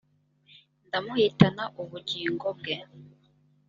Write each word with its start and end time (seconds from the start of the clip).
ndamuhitana 0.87 1.63
ubugingo 1.81 2.47
bwe 2.57 2.75